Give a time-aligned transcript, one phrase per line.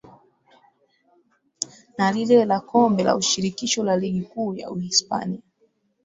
[1.97, 5.39] Na lile la kombe la shirikisho la ligi kuu ya Uhispania